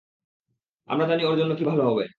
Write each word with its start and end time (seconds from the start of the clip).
আমরা 0.89 1.05
জানি 1.07 1.21
ওর 1.25 1.35
জন্য 1.37 1.51
কি 1.55 1.63
ভালো 1.65 1.83
হবে। 1.89 2.03